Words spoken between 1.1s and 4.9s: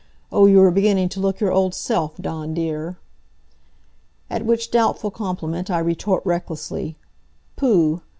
look your old self, Dawn dear!" At which